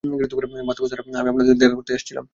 Batra 0.67 0.87
sir, 0.89 0.99
আমি 1.13 1.29
আপনার 1.29 1.45
সাথে 1.47 1.59
দেখা 1.61 1.75
করতেই 1.75 1.95
আসছিলাম। 1.95 2.25